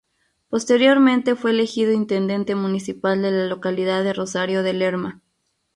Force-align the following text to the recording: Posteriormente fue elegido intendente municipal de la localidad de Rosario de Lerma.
Posteriormente 0.49 1.35
fue 1.35 1.51
elegido 1.51 1.91
intendente 1.91 2.55
municipal 2.55 3.21
de 3.21 3.29
la 3.29 3.45
localidad 3.45 4.03
de 4.03 4.13
Rosario 4.13 4.63
de 4.63 4.73
Lerma. 4.73 5.21